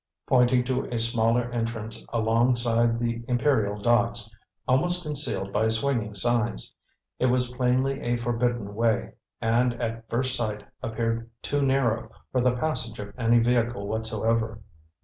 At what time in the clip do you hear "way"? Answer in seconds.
8.73-9.13